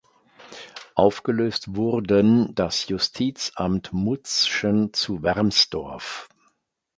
[0.95, 6.27] Aufgelöst wurden das Justizamt Mutzschen zu Wermsdorf.